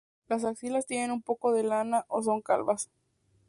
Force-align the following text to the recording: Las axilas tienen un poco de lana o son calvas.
Las 0.27 0.43
axilas 0.45 0.87
tienen 0.87 1.11
un 1.11 1.21
poco 1.21 1.51
de 1.53 1.61
lana 1.61 2.05
o 2.07 2.23
son 2.23 2.41
calvas. 2.41 2.89